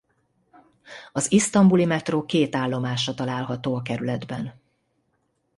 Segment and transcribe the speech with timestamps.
[1.11, 4.53] Az isztambuli metró két állomása található a kerületben.